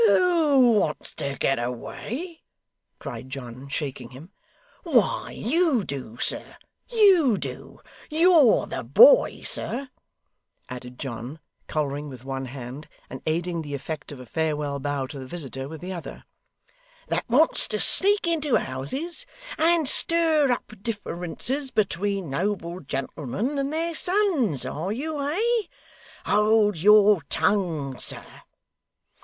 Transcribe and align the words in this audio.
'Who 0.05 0.71
wants 0.79 1.13
to 1.13 1.37
get 1.37 1.59
away!' 1.59 2.41
cried 2.97 3.29
John, 3.29 3.67
shaking 3.67 4.09
him. 4.09 4.31
'Why 4.83 5.29
you 5.29 5.83
do, 5.83 6.17
sir, 6.17 6.57
you 6.89 7.37
do. 7.37 7.81
You're 8.09 8.65
the 8.65 8.81
boy, 8.83 9.43
sir,' 9.43 9.89
added 10.67 10.97
John, 10.97 11.37
collaring 11.67 12.09
with 12.09 12.25
one 12.25 12.45
hand, 12.45 12.87
and 13.11 13.21
aiding 13.27 13.61
the 13.61 13.75
effect 13.75 14.11
of 14.11 14.19
a 14.19 14.25
farewell 14.25 14.79
bow 14.79 15.05
to 15.05 15.19
the 15.19 15.27
visitor 15.27 15.69
with 15.69 15.81
the 15.81 15.93
other, 15.93 16.23
'that 17.09 17.29
wants 17.29 17.67
to 17.67 17.79
sneak 17.79 18.25
into 18.25 18.55
houses, 18.55 19.27
and 19.59 19.87
stir 19.87 20.49
up 20.51 20.73
differences 20.81 21.69
between 21.69 22.31
noble 22.31 22.79
gentlemen 22.79 23.59
and 23.59 23.71
their 23.71 23.93
sons, 23.93 24.65
are 24.65 24.91
you, 24.91 25.21
eh? 25.29 25.61
Hold 26.25 26.77
your 26.79 27.21
tongue, 27.29 27.99
sir. 27.99 28.25